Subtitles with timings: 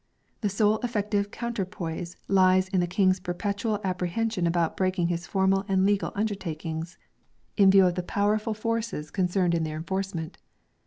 [0.39, 5.63] The sole effective counterpoise lies in the King's perpetual ap prehension about breaking his formal
[5.67, 6.97] and legal under takings,
[7.55, 10.37] in view of the powerful forces concerned in SPANISH MEDIAEVAL JURISPRUDENCE 239 their enforcement.